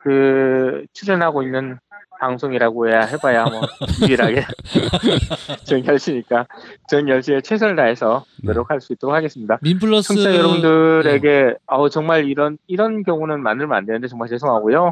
그 0.02 0.86
출연하고 0.94 1.44
있는 1.44 1.80
방송이라고 2.22 2.88
해야 2.88 3.02
해봐야 3.02 3.46
뭐 3.46 3.62
유일하게 4.08 4.44
저녁 5.66 5.86
10시니까 5.96 6.46
저녁 6.88 7.18
10시에 7.20 7.44
최선을 7.44 7.76
다해서 7.76 8.24
노력할 8.44 8.80
수 8.80 8.94
있도록 8.94 9.16
하겠습니다. 9.16 9.58
민플러스 9.64 10.10
청취자 10.10 10.36
여러분들에게 10.36 11.56
아우 11.66 11.90
정말 11.90 12.26
이런 12.26 12.60
이런 12.68 13.02
경우는 13.04 13.42
만들면 13.42 13.76
안 13.76 13.86
되는데 13.88 14.08
정말 14.08 14.30
죄송하고요. 14.30 14.92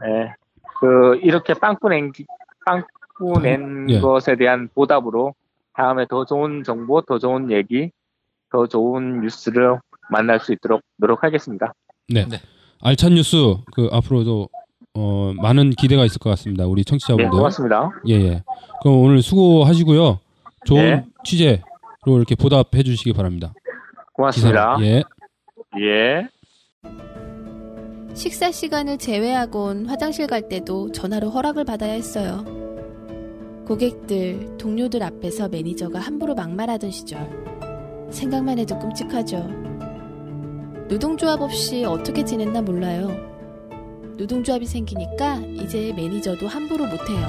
네. 0.00 0.32
그 0.78 1.18
이렇게 1.22 1.52
빵꾸 1.54 1.88
낸 1.88 2.12
기- 2.12 2.26
빵꾸 2.64 3.40
낸 3.42 3.90
예. 3.90 4.00
것에 4.00 4.36
대한 4.36 4.68
보답으로 4.72 5.34
다음에 5.74 6.06
더 6.08 6.24
좋은 6.24 6.62
정보, 6.62 7.00
더 7.02 7.18
좋은 7.18 7.50
얘기, 7.50 7.90
더 8.50 8.66
좋은 8.68 9.20
뉴스를 9.22 9.80
만날 10.10 10.38
수 10.38 10.52
있도록 10.52 10.82
노력하겠습니다. 10.98 11.74
네. 12.08 12.24
네. 12.28 12.36
알찬 12.82 13.14
뉴스 13.14 13.36
그 13.74 13.88
앞으로도 13.90 14.48
어 14.96 15.32
많은 15.36 15.70
기대가 15.70 16.04
있을 16.04 16.18
것 16.18 16.30
같습니다. 16.30 16.66
우리 16.66 16.82
네, 16.82 16.88
청취자분들. 16.90 17.30
고맙습니다. 17.30 17.90
예 18.08 18.14
예. 18.14 18.42
그럼 18.82 18.98
오늘 19.00 19.20
수고하시고요. 19.22 20.18
좋은 20.64 20.82
네. 20.82 21.04
취재로 21.24 21.58
이렇게 22.16 22.34
보답해 22.34 22.82
주시기 22.82 23.12
바랍니다. 23.12 23.52
고맙습니다. 24.14 24.76
기사를. 24.76 24.86
예. 24.86 25.02
예. 25.80 26.28
식사 28.14 28.50
시간을 28.50 28.96
제외하곤 28.96 29.86
화장실 29.86 30.26
갈 30.26 30.48
때도 30.48 30.90
전화로 30.92 31.28
허락을 31.28 31.64
받아야 31.66 31.92
했어요. 31.92 32.44
고객들, 33.66 34.56
동료들 34.56 35.02
앞에서 35.02 35.48
매니저가 35.48 35.98
함부로 35.98 36.34
막말하던 36.34 36.90
시절. 36.90 37.28
생각만 38.10 38.58
해도 38.58 38.78
끔찍하죠. 38.78 39.38
노동조합 40.88 41.42
없이 41.42 41.84
어떻게 41.84 42.24
지냈나 42.24 42.62
몰라요. 42.62 43.35
노동조합이 44.16 44.64
생기니까 44.64 45.36
이제 45.62 45.92
매니저도 45.94 46.48
함부로 46.48 46.86
못해요. 46.86 47.26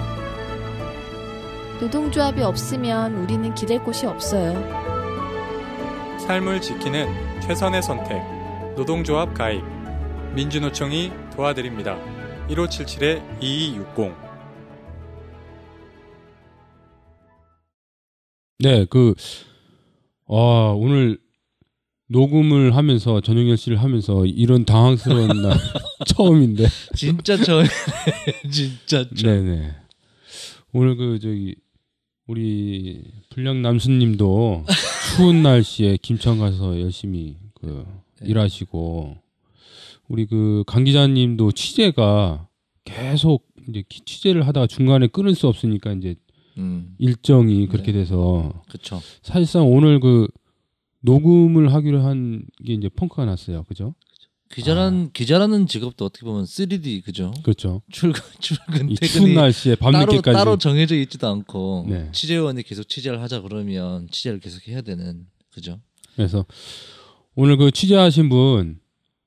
노동조합이 1.81 2.41
없으면 2.41 3.23
우리는 3.23 3.53
기댈 3.53 3.83
곳이 3.83 4.05
없어요. 4.05 4.53
삶을 6.19 6.61
지키는 6.61 7.41
최선의 7.41 7.83
선택. 7.83 8.21
노동조합 8.75 9.33
가입. 9.33 9.63
민주노총이 10.33 11.11
도와드립니다. 11.35 11.97
1577-2260. 12.49 14.15
네, 18.59 18.85
그, 18.89 19.13
아, 20.27 20.73
오늘 20.75 21.19
녹음을 22.09 22.75
하면서, 22.75 23.19
저녁 23.21 23.41
10시를 23.43 23.75
하면서 23.77 24.25
이런 24.25 24.65
당황스러운 24.65 25.27
날 25.41 25.57
처음인데. 26.05 26.67
진짜 26.95 27.35
저 27.37 27.63
진짜 28.51 29.05
저 29.15 29.27
네네. 29.27 29.71
오늘 30.73 30.95
그, 30.95 31.19
저기, 31.19 31.55
우리 32.27 33.03
불량 33.29 33.61
남수님도 33.61 34.65
추운 35.15 35.43
날씨에 35.43 35.97
김천 36.01 36.39
가서 36.39 36.79
열심히 36.79 37.35
그, 37.55 37.85
네. 38.21 38.29
일하시고, 38.29 39.17
우리 40.09 40.25
그 40.25 40.63
강 40.65 40.85
기자님도 40.85 41.51
취재가 41.51 42.47
계속 42.85 43.45
이제 43.67 43.83
기- 43.89 44.01
취재를 44.05 44.47
하다가 44.47 44.67
중간에 44.67 45.07
끊을 45.07 45.35
수 45.35 45.47
없으니까 45.49 45.91
이제 45.91 46.15
음. 46.57 46.95
일정이 46.97 47.67
그렇게 47.67 47.91
네. 47.91 47.99
돼서 47.99 48.63
그쵸 48.69 49.01
사실상 49.21 49.69
오늘 49.69 49.99
그 49.99 50.29
녹음을 51.11 51.73
하기로 51.73 52.01
한 52.01 52.45
게 52.65 52.73
이제 52.73 52.89
펑크가 52.89 53.25
났어요. 53.25 53.63
그죠? 53.63 53.95
기자란 54.53 55.11
기자라는 55.11 55.67
직업도 55.67 56.05
어떻게 56.05 56.25
보면 56.25 56.45
3D 56.45 57.03
그죠 57.03 57.33
그렇죠. 57.43 57.81
출근 57.91 58.21
출근 58.39 58.95
퇴근이 58.95 59.33
날씨에 59.33 59.75
따로 59.75 59.91
밤늦게까지 59.91 60.33
따로 60.33 60.57
정해져 60.57 60.95
있지도 60.95 61.27
않고 61.27 61.85
네. 61.89 62.09
취재원이 62.13 62.63
계속 62.63 62.87
취재를 62.87 63.21
하자 63.21 63.41
그러면 63.41 64.07
취재를 64.09 64.39
계속 64.39 64.65
해야 64.69 64.79
되는 64.81 65.25
그죠 65.51 65.81
그래서 66.15 66.45
오늘 67.35 67.57
그 67.57 67.71
취재하신 67.71 68.29
분 68.29 68.79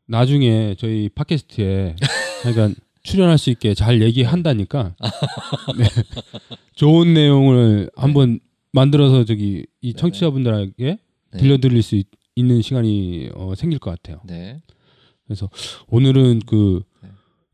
나중에 0.06 0.74
저희 0.78 1.10
팟캐스트에 1.10 1.96
그러니까 2.42 2.80
출연할 3.02 3.36
수 3.36 3.50
있게 3.50 3.74
잘 3.74 4.00
얘기한다니까 4.00 4.94
네. 5.78 5.84
좋은 6.76 7.12
내용을 7.12 7.90
한번 7.94 8.40
만들어서 8.72 9.24
저기 9.26 9.66
이 9.82 9.92
네네. 9.92 10.00
청취자분들에게 10.00 10.98
네. 11.32 11.38
들려드릴 11.38 11.82
수 11.82 11.96
있, 11.96 12.06
는 12.36 12.62
시간이 12.62 13.30
어, 13.34 13.54
생길 13.54 13.78
것 13.78 13.90
같아요. 13.90 14.20
네 14.24 14.62
오늘은 15.88 16.40
그 16.46 16.82
네. 17.02 17.10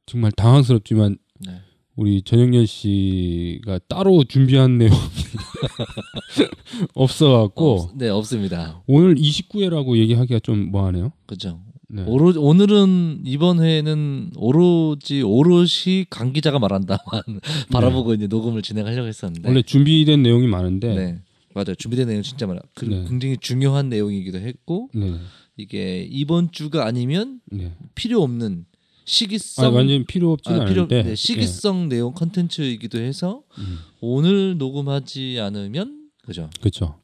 정말 0.06 0.32
당황스럽지만 0.32 1.18
네. 1.40 1.60
우리 1.96 2.22
전영렬 2.22 2.66
씨가 2.66 3.80
따로 3.88 4.22
준비한 4.24 4.78
내용이 4.78 4.94
없어갖고 6.94 7.72
없, 7.72 7.96
네 7.96 8.08
없습니다 8.10 8.82
오늘 8.86 9.16
29회라고 9.16 9.96
얘기하기가 9.96 10.40
좀 10.40 10.70
뭐하네요. 10.70 11.12
그죠 11.26 11.60
네. 11.88 12.04
오로, 12.06 12.34
오늘은 12.36 13.22
이번 13.24 13.60
회에는 13.60 14.32
오로지 14.36 15.22
오롯이 15.22 16.06
강 16.10 16.32
기자가 16.32 16.58
말한다만 16.58 17.00
바라보고 17.70 18.14
이제 18.14 18.26
녹음을 18.26 18.62
진행하려고 18.62 19.08
했었는데 19.08 19.42
네. 19.42 19.48
원래 19.48 19.62
준비된 19.62 20.22
내용이 20.22 20.46
많은데 20.48 20.94
네 20.94 21.22
맞아요 21.56 21.74
준비된 21.76 22.06
내용 22.08 22.22
진짜 22.22 22.46
많아 22.46 22.60
그 22.74 22.84
네. 22.84 23.04
굉장히 23.08 23.36
중요한 23.40 23.88
내용이기도 23.88 24.38
했고 24.38 24.90
네. 24.94 25.18
이게 25.56 26.06
이번 26.10 26.52
주가 26.52 26.86
아니면 26.86 27.40
네. 27.46 27.72
필요 27.94 28.22
없는 28.22 28.66
시기성 29.06 29.64
아, 29.64 29.68
완전 29.70 30.04
필요 30.04 30.32
없지는 30.32 30.60
아, 30.60 30.64
필요 30.66 30.82
않은데 30.82 31.02
네, 31.02 31.14
시기성 31.14 31.88
내용 31.88 32.12
컨텐츠이기도 32.12 32.98
해서 32.98 33.42
예. 33.58 33.62
음, 33.62 33.78
오늘 34.00 34.58
녹음하지 34.58 35.38
않으면 35.40 36.10
그죠 36.24 36.50
그렇죠. 36.60 37.00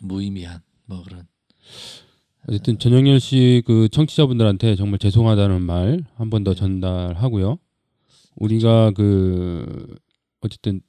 무의미한 0.00 0.60
뭐 0.86 1.02
그런 1.02 1.26
어쨌든 2.48 2.78
전영열 2.78 3.20
씨 3.20 3.62
그 3.66 3.88
청취자분들한테 3.90 4.76
정말 4.76 4.98
죄송하다는 4.98 5.62
말 5.62 6.04
한 6.16 6.30
번 6.30 6.44
더 6.44 6.54
전달하고요. 6.54 7.58
우리가 8.36 8.92
그 8.92 9.86
어쨌든 10.40 10.80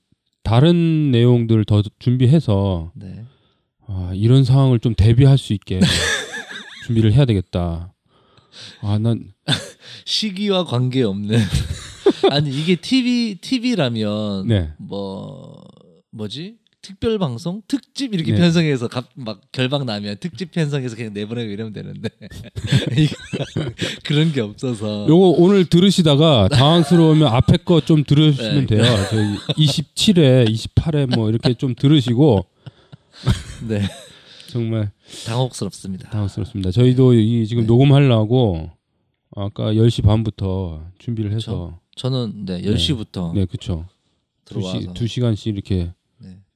다른 0.44 1.12
내용들을 1.12 1.66
더 1.66 1.82
준비해서 2.00 2.92
네. 2.96 3.26
아, 3.88 4.12
이런 4.16 4.44
상황을 4.44 4.80
좀 4.80 4.96
대비할 4.96 5.38
수 5.38 5.54
있게 5.54 5.80
준비를 6.86 7.14
해야 7.14 7.26
되겠다. 7.26 7.94
아, 8.82 8.98
난 9.00 9.34
시기와 10.06 10.66
관계 10.66 11.04
없는 11.04 11.38
아니 12.32 12.50
이게 12.50 12.76
TV 12.76 13.36
TV라면 13.42 14.48
네. 14.48 14.74
뭐 14.78 15.64
뭐지 16.12 16.58
특별 16.82 17.20
방송 17.20 17.62
특집 17.68 18.14
이렇게 18.14 18.32
네. 18.32 18.40
편성해서 18.40 18.88
갑, 18.88 19.06
막 19.16 19.40
결방 19.52 19.86
나면 19.86 20.18
특집 20.20 20.52
편성해서 20.52 20.96
그냥 20.96 21.14
내보내고 21.14 21.52
이러면 21.52 21.74
되는데 21.74 22.10
그런 24.04 24.32
게 24.32 24.42
없어서 24.42 25.08
요거 25.08 25.36
오늘 25.38 25.66
들으시다가 25.66 26.48
당황스러우면 26.54 27.28
앞에 27.28 27.58
거 27.58 27.82
좀 27.82 28.04
들으시면 28.04 28.66
네. 28.68 28.78
돼요. 28.78 28.84
저희 29.10 29.36
27회, 29.66 30.50
28회 30.50 31.16
뭐 31.16 31.30
이렇게 31.30 31.54
좀 31.54 31.76
들으시고 31.76 32.46
네 33.68 33.82
정말 34.50 34.92
당혹스럽습니다. 35.26 36.10
당황스럽습니다. 36.10 36.72
저희도 36.72 37.14
이 37.14 37.46
지금 37.48 37.64
네. 37.64 37.68
녹음하려고 37.68 38.72
아까 39.36 39.74
10시 39.74 40.04
반부터 40.04 40.84
준비를 41.00 41.32
해서 41.32 41.80
저는 41.96 42.46
네 42.46 42.62
10시부터 42.62 43.34
네, 43.34 43.46
그렇죠. 43.46 43.88
들어와서 44.46 44.94
두 44.94 45.08
시간씩 45.08 45.54
이렇게 45.54 45.76
네. 45.76 45.94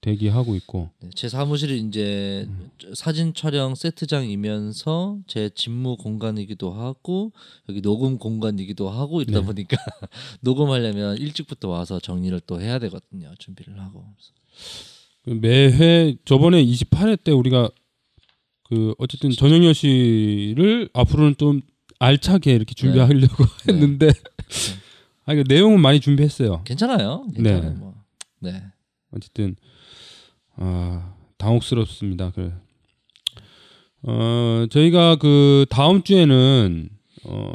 대기하고 0.06 0.56
있고 0.56 0.92
네, 1.00 1.10
제 1.16 1.28
사무실이 1.28 1.80
이제 1.80 2.46
음. 2.48 2.70
사진 2.94 3.34
촬영 3.34 3.74
세트장이면서 3.74 5.18
제 5.26 5.50
직무 5.56 5.98
공간이기도 5.98 6.72
하고 6.72 7.32
여기 7.70 7.82
녹음 7.82 8.20
공간이기도 8.20 8.88
하고 8.88 9.24
이러다 9.24 9.40
네. 9.40 9.46
보니까 9.46 9.78
녹음하려면 10.42 11.18
일찍부터 11.18 11.70
와서 11.70 12.00
정리를 12.00 12.40
또 12.42 12.62
해야 12.62 12.78
되거든요. 12.78 13.34
준비를 13.40 13.80
하고. 13.80 14.06
그 15.24 15.32
매회 15.32 16.16
저번에 16.24 16.64
28회 16.64 17.24
때 17.24 17.32
우리가 17.32 17.70
그 18.70 18.94
어쨌든 19.00 19.32
전영열 19.32 19.74
씨를 19.74 20.90
앞으로는 20.94 21.36
좀 21.38 21.62
알차게 21.98 22.54
이렇게 22.54 22.76
준비하려고 22.76 23.44
네. 23.66 23.74
했는데 23.74 24.12
아 25.26 25.34
이거 25.34 25.44
내용은 25.48 25.80
많이 25.80 26.00
준비했어요. 26.00 26.62
괜찮아요. 26.64 27.26
괜찮아요. 27.34 27.62
네. 27.62 27.70
뭐. 27.72 27.96
네. 28.40 28.64
어쨌든 29.12 29.56
아 30.58 31.14
당혹스럽습니다. 31.38 32.32
그래. 32.32 32.52
어 34.04 34.66
저희가 34.70 35.16
그 35.18 35.66
다음 35.70 36.04
주에는 36.04 36.90
어 37.26 37.52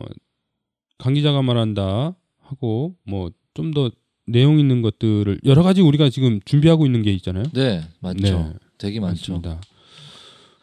강 0.98 1.14
기자가 1.14 1.40
말한다 1.42 2.14
하고 2.40 2.94
뭐 3.04 3.30
좀 3.54 3.72
더 3.72 3.90
내용 4.26 4.60
있는 4.60 4.80
것들을 4.82 5.40
여러 5.44 5.62
가지 5.62 5.80
우리가 5.80 6.08
지금 6.10 6.40
준비하고 6.44 6.84
있는 6.86 7.02
게 7.02 7.10
있잖아요. 7.14 7.44
네, 7.54 7.82
맞죠. 8.00 8.20
네, 8.20 8.52
되게 8.78 9.00
많죠. 9.00 9.32
맞습니다. 9.40 9.60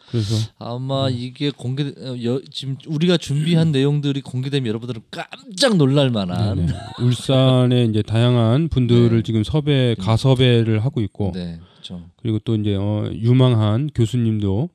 그래서 0.09 0.35
아마 0.57 1.09
이게 1.09 1.51
공개 1.51 1.83
어, 1.83 2.23
여, 2.23 2.41
지금 2.49 2.77
우리가 2.87 3.17
준비한 3.17 3.71
내용들이 3.71 4.21
공개되면 4.21 4.67
여러분들은 4.67 5.01
깜짝 5.11 5.75
놀랄 5.75 6.09
만한 6.09 6.55
네네. 6.55 6.73
울산에 7.01 7.85
이제 7.85 8.01
다양한 8.01 8.69
분들을 8.69 9.17
네. 9.17 9.23
지금 9.23 9.43
섭외 9.43 9.95
가섭외를 9.95 10.83
하고 10.83 11.01
있고 11.01 11.31
네, 11.35 11.59
그렇죠. 11.73 12.09
그리고 12.17 12.39
또 12.39 12.55
이제 12.55 12.75
어, 12.75 13.09
유망한 13.13 13.89
교수님도 13.93 14.69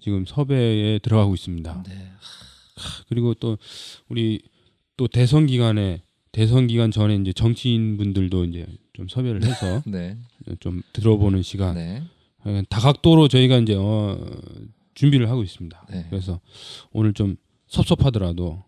지금 0.00 0.24
섭외에 0.24 1.00
들어가고 1.00 1.34
있습니다. 1.34 1.82
네. 1.88 2.10
그리고 3.08 3.34
또 3.34 3.58
우리 4.08 4.40
또 4.96 5.08
대선 5.08 5.46
기간에 5.46 6.02
대선 6.30 6.66
기간 6.66 6.90
전에 6.90 7.16
이제 7.16 7.32
정치인 7.32 7.96
분들도 7.96 8.44
이제 8.44 8.66
좀 8.92 9.08
섭외를 9.08 9.42
해서 9.42 9.82
네. 9.86 10.16
좀 10.60 10.82
들어보는 10.92 11.42
시간 11.42 11.74
네. 11.74 12.02
다각도로 12.68 13.28
저희가 13.28 13.58
이제 13.58 13.74
어, 13.74 14.16
준비를 14.96 15.30
하고 15.30 15.44
있습니다. 15.44 15.86
네. 15.90 16.06
그래서 16.10 16.40
오늘 16.92 17.12
좀 17.12 17.36
섭섭하더라도 17.68 18.64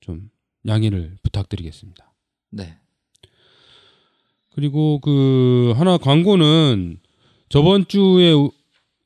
좀 0.00 0.30
양해를 0.66 1.16
부탁드리겠습니다. 1.22 2.12
네. 2.50 2.76
그리고 4.50 4.98
그 5.00 5.72
하나 5.76 5.96
광고는 5.98 6.98
저번 7.48 7.86
주에 7.86 8.32
우- 8.32 8.50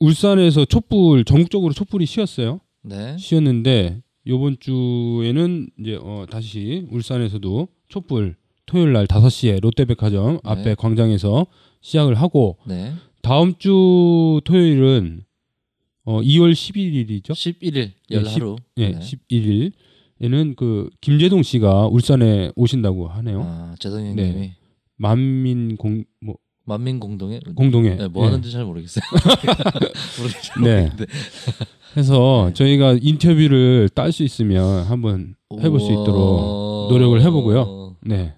울산에서 0.01 0.65
촛불 0.65 1.25
전국적으로 1.25 1.73
촛불이 1.73 2.07
쉬었어요. 2.07 2.61
네. 2.83 3.17
쉬었는데 3.19 4.03
요번 4.27 4.57
주에는 4.59 5.69
이제 5.81 5.99
어 6.01 6.27
다시 6.29 6.87
울산에서도 6.91 7.69
촛불 7.89 8.37
토요일 8.67 8.93
날 8.93 9.07
5시에 9.07 9.61
롯데백화점 9.61 10.41
앞에 10.43 10.63
네. 10.63 10.75
광장에서 10.75 11.47
시작을 11.81 12.15
하고 12.17 12.59
네. 12.67 12.93
다음 13.23 13.55
주 13.59 14.41
토요일은 14.45 15.25
어 16.07 16.21
2월 16.23 16.53
11일이죠. 16.53 17.31
11일 17.33 17.73
네, 17.75 17.95
열하루. 18.11 18.57
예, 18.79 18.93
네. 18.93 18.99
11일 19.01 19.73
에는 20.21 20.55
그 20.57 20.89
김재동 21.03 21.43
씨가 21.43 21.89
울산에 21.89 22.51
오신다고 22.57 23.09
하네요. 23.09 23.43
아, 23.45 23.75
재동 23.79 24.03
네. 24.15 24.29
형님이 24.29 24.53
만민 24.97 25.77
공뭐 25.77 26.37
만민 26.65 27.01
공동회 27.01 27.41
공동회. 27.55 27.97
네, 27.97 28.09
뭐 28.09 28.25
예. 28.25 28.29
하는지 28.29 28.51
잘 28.51 28.65
모르겠어요. 28.65 29.03
모르겠어요. 30.19 30.65
네. 30.65 30.91
해서 31.97 32.47
네. 32.49 32.55
저희가 32.55 32.99
인터뷰를 33.03 33.91
딸 33.91 34.13
수 34.13 34.23
있으면 34.23 34.85
한번 34.85 35.35
해볼 35.53 35.81
수 35.81 35.87
있도록 35.87 36.91
노력을 36.91 37.21
해보고요. 37.21 37.97
네. 38.03 38.35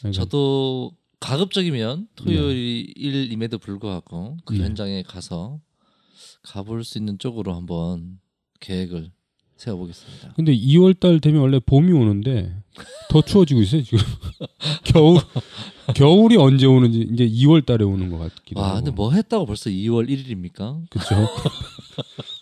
그러니까 0.00 0.20
저도 0.22 0.92
가급적이면 1.20 2.08
토요일임에도 2.16 3.58
불구하고 3.58 4.36
그 4.44 4.54
네. 4.54 4.64
현장에 4.64 5.02
가서 5.02 5.60
가볼 6.42 6.84
수 6.84 6.98
있는 6.98 7.18
쪽으로 7.18 7.54
한번 7.54 8.18
계획을 8.60 9.10
세워보겠습니다. 9.56 10.32
근데 10.36 10.56
2월 10.56 10.98
달 10.98 11.20
되면 11.20 11.42
원래 11.42 11.58
봄이 11.58 11.92
오는데 11.92 12.54
더 13.10 13.20
추워지고 13.22 13.60
있어요 13.62 13.82
지금. 13.82 13.98
겨울 14.84 15.20
겨울이 15.94 16.36
언제 16.36 16.64
오는지 16.66 17.06
이제 17.12 17.28
2월 17.28 17.64
달에 17.66 17.84
오는 17.84 18.10
것 18.10 18.18
같기도 18.18 18.60
와, 18.60 18.68
하고. 18.70 18.76
근데 18.78 18.90
뭐 18.90 19.12
했다고 19.12 19.44
벌써 19.46 19.68
2월 19.70 20.08
1일입니까? 20.08 20.88
그렇죠. 20.88 21.14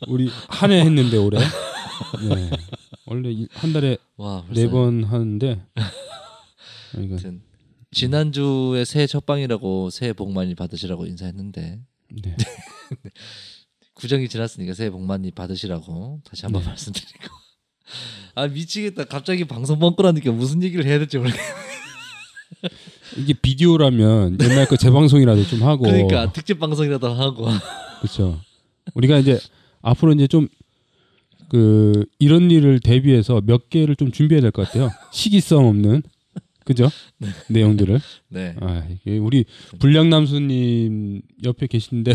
우리 0.06 0.28
한 0.48 0.70
해 0.70 0.80
했는데 0.80 1.16
올해. 1.16 1.38
네. 1.40 2.50
원래 3.06 3.30
이- 3.32 3.48
한 3.52 3.72
달에 3.72 3.96
네 4.54 4.68
번 4.68 5.02
하는데. 5.04 5.60
그러니까 6.92 7.14
아무튼 7.16 7.42
지난주에 7.90 8.84
새해 8.84 9.06
첫방이라고 9.08 9.90
새해 9.90 10.12
복 10.12 10.30
많이 10.32 10.54
받으시라고 10.54 11.06
인사했는데 11.06 11.80
네. 12.22 12.36
구정이 13.98 14.28
지났으니까 14.28 14.74
새해 14.74 14.90
복 14.90 15.02
많이 15.02 15.30
받으시라고 15.30 16.20
다시 16.24 16.44
한번 16.44 16.62
네. 16.62 16.68
말씀드리고 16.68 17.28
아 18.34 18.46
미치겠다 18.46 19.04
갑자기 19.04 19.44
방송 19.44 19.78
뻥꾸라니까 19.78 20.32
무슨 20.32 20.62
얘기를 20.62 20.84
해야 20.86 20.98
될지 20.98 21.18
모르겠어 21.18 21.42
이게 23.16 23.32
비디오라면 23.34 24.38
옛날 24.40 24.66
거 24.66 24.76
재방송이라도 24.76 25.44
좀 25.46 25.62
하고. 25.62 25.84
그러니까 25.84 26.32
특집 26.32 26.58
방송이라도 26.58 27.12
하고 27.12 27.46
그렇죠. 28.00 28.40
우리가 28.94 29.18
이제 29.18 29.38
앞으로 29.82 30.12
이제 30.12 30.26
좀 30.26 30.48
그 31.48 32.04
이런 32.18 32.50
일을 32.50 32.78
대비해서 32.80 33.40
몇 33.40 33.70
개를 33.70 33.96
좀 33.96 34.12
준비해야 34.12 34.42
될 34.42 34.50
것 34.50 34.66
같아요. 34.66 34.90
시기성 35.12 35.66
없는 35.66 36.02
그죠? 36.66 36.90
내용들을. 37.48 37.98
네 38.28 38.54
아, 38.60 38.86
이게 38.90 39.16
우리 39.16 39.46
불량남수님 39.78 41.22
옆에 41.44 41.66
계신데 41.66 42.12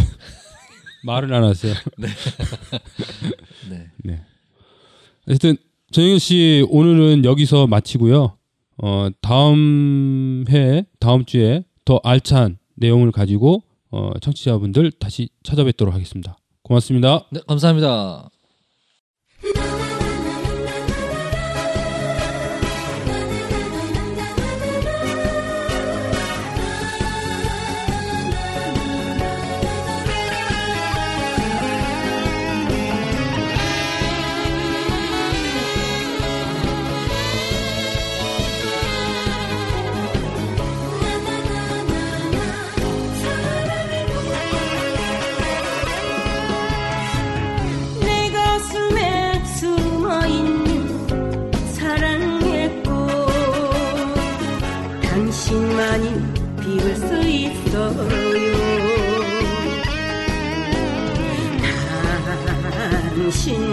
말을 1.04 1.34
안 1.34 1.44
하세요. 1.44 1.74
네. 3.70 3.88
네. 4.04 4.22
어쨌든 5.28 5.58
정영현 5.92 6.20
씨 6.20 6.66
오늘은 6.70 7.26
여기서 7.26 7.68
마치고요. 7.68 8.38
어 8.78 9.10
다음 9.22 10.46
해 10.50 10.86
다음 11.00 11.26
주에 11.26 11.63
더 11.86 12.00
알찬 12.04 12.58
내용을 12.76 13.12
가지고 13.12 13.63
어 13.92 14.12
청취자분들 14.20 14.94
다시 14.94 15.30
찾아뵙도록 15.44 15.94
하겠습니다. 15.94 16.38
고맙습니다. 16.63 17.26
네, 17.32 17.39
감사합니다. 17.48 18.30
당 63.34 63.72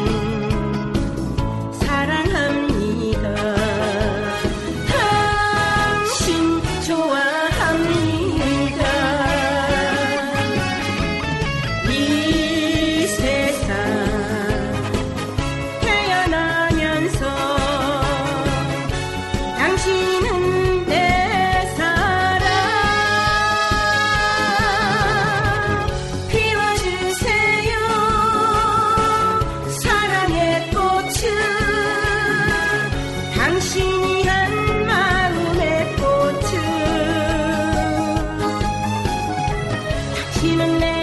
당신 40.41 41.00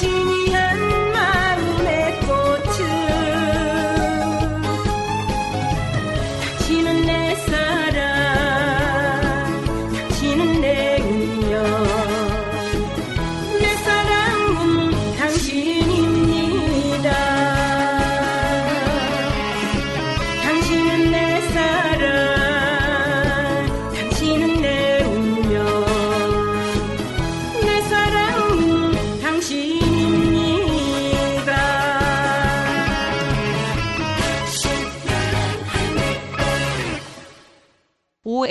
당 0.00 0.33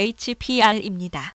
OHPR입니다. 0.03 1.31